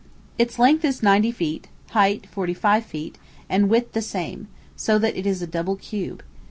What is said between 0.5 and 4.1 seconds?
length is ninety feet; height, forty five feet, and width the